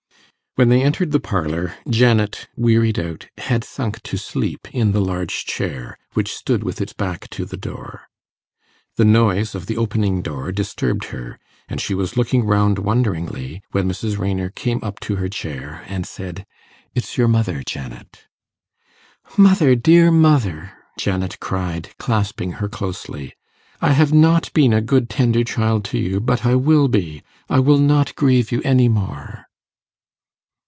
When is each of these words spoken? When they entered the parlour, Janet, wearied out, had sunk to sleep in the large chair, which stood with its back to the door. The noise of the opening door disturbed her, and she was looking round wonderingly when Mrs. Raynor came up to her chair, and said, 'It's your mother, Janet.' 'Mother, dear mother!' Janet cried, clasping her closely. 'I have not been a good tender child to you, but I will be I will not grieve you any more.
When 0.55 0.67
they 0.67 0.83
entered 0.83 1.13
the 1.13 1.21
parlour, 1.21 1.75
Janet, 1.89 2.49
wearied 2.57 2.99
out, 2.99 3.27
had 3.37 3.63
sunk 3.63 4.03
to 4.03 4.17
sleep 4.17 4.67
in 4.73 4.91
the 4.91 4.99
large 4.99 5.45
chair, 5.45 5.97
which 6.13 6.33
stood 6.35 6.61
with 6.61 6.81
its 6.81 6.91
back 6.91 7.29
to 7.29 7.45
the 7.45 7.55
door. 7.55 8.01
The 8.97 9.05
noise 9.05 9.55
of 9.55 9.65
the 9.67 9.77
opening 9.77 10.21
door 10.21 10.51
disturbed 10.51 11.05
her, 11.05 11.39
and 11.69 11.79
she 11.79 11.93
was 11.93 12.17
looking 12.17 12.43
round 12.43 12.79
wonderingly 12.79 13.61
when 13.71 13.87
Mrs. 13.87 14.17
Raynor 14.17 14.49
came 14.49 14.81
up 14.83 14.99
to 14.99 15.15
her 15.15 15.29
chair, 15.29 15.85
and 15.87 16.05
said, 16.05 16.45
'It's 16.93 17.17
your 17.17 17.29
mother, 17.29 17.63
Janet.' 17.65 18.25
'Mother, 19.37 19.73
dear 19.73 20.11
mother!' 20.11 20.73
Janet 20.99 21.39
cried, 21.39 21.91
clasping 21.97 22.53
her 22.59 22.67
closely. 22.67 23.31
'I 23.81 23.93
have 23.93 24.11
not 24.11 24.51
been 24.51 24.73
a 24.73 24.81
good 24.81 25.09
tender 25.09 25.45
child 25.45 25.85
to 25.85 25.97
you, 25.97 26.19
but 26.19 26.45
I 26.45 26.55
will 26.55 26.89
be 26.89 27.23
I 27.49 27.59
will 27.59 27.79
not 27.79 28.13
grieve 28.15 28.51
you 28.51 28.61
any 28.65 28.89
more. 28.89 29.45